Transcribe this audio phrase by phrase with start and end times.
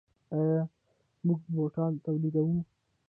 [0.37, 0.61] آیا
[1.25, 2.57] موږ بوټان تولیدوو؟